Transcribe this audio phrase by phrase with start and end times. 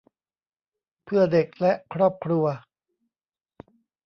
[1.05, 2.45] เพื่อเด็กและครอบครัว